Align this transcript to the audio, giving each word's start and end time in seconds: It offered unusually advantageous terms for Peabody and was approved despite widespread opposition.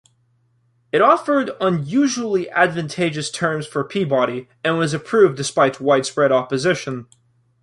It 0.91 0.99
offered 1.03 1.51
unusually 1.61 2.49
advantageous 2.49 3.29
terms 3.29 3.67
for 3.67 3.83
Peabody 3.83 4.49
and 4.63 4.79
was 4.79 4.95
approved 4.95 5.37
despite 5.37 5.79
widespread 5.79 6.31
opposition. 6.31 7.05